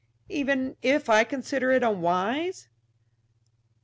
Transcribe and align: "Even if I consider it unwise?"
"Even 0.29 0.77
if 0.81 1.11
I 1.11 1.23
consider 1.23 1.69
it 1.71 1.83
unwise?" 1.83 2.67